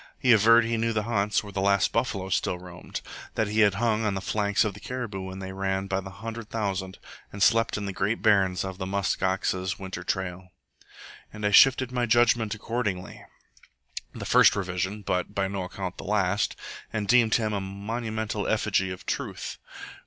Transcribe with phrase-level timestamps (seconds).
[0.17, 3.01] He averred he knew the haunts where the last buffalo still roamed;
[3.35, 6.09] that he had hung on the flanks of the caribou when they ran by the
[6.09, 6.97] hundred thousand,
[7.31, 10.49] and slept in the Great Barrens on the musk ox's winter trail.
[11.31, 13.23] And I shifted my judgment accordingly
[14.11, 16.55] (the first revision, but by no account the last),
[16.91, 19.59] and deemed him a monumental effigy of truth.